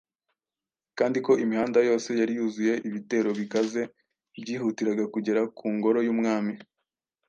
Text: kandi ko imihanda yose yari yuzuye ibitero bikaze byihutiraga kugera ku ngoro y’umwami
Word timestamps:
kandi 0.97 1.17
ko 1.25 1.31
imihanda 1.43 1.79
yose 1.89 2.09
yari 2.19 2.33
yuzuye 2.39 2.73
ibitero 2.87 3.29
bikaze 3.39 3.81
byihutiraga 4.41 5.03
kugera 5.13 5.41
ku 5.57 5.65
ngoro 5.75 5.99
y’umwami 6.07 6.53